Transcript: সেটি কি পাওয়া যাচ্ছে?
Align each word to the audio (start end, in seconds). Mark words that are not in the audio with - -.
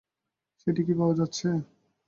সেটি 0.61 0.81
কি 0.87 0.93
পাওয়া 0.99 1.15
যাচ্ছে? 1.19 1.47